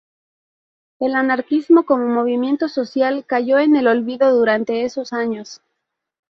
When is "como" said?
1.85-2.07